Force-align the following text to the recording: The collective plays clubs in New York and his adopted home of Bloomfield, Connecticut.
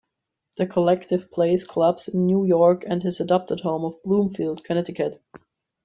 The 0.57 0.65
collective 0.65 1.29
plays 1.29 1.63
clubs 1.63 2.07
in 2.07 2.25
New 2.25 2.43
York 2.43 2.83
and 2.87 3.03
his 3.03 3.19
adopted 3.21 3.59
home 3.59 3.85
of 3.85 4.01
Bloomfield, 4.01 4.63
Connecticut. 4.63 5.21